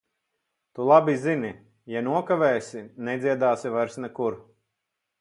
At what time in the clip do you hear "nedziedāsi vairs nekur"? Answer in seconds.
3.11-4.43